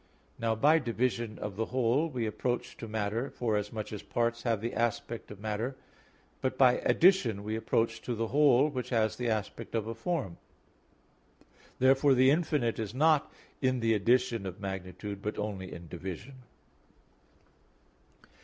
Now 0.39 0.55
by 0.55 0.79
division 0.79 1.37
of 1.37 1.55
the 1.57 1.67
whole 1.67 2.09
we 2.09 2.25
approach 2.25 2.75
to 2.77 2.87
matter, 2.87 3.29
forasmuch 3.29 3.93
as 3.93 4.01
parts 4.01 4.41
have 4.41 4.59
the 4.59 4.73
aspect 4.73 5.29
of 5.29 5.39
matter; 5.39 5.75
but 6.41 6.57
by 6.57 6.77
addition 6.79 7.43
we 7.43 7.55
approach 7.55 8.01
to 8.01 8.15
the 8.15 8.29
whole 8.29 8.67
which 8.67 8.89
has 8.89 9.15
the 9.15 9.29
aspect 9.29 9.75
of 9.75 9.85
a 9.85 9.93
form. 9.93 10.37
Therefore 11.77 12.15
the 12.15 12.31
infinite 12.31 12.79
is 12.79 12.95
not 12.95 13.31
in 13.61 13.79
the 13.79 13.93
addition 13.93 14.47
of 14.47 14.59
magnitude, 14.59 15.21
but 15.21 15.37
only 15.37 15.71
in 15.71 15.87
division. 15.87 16.41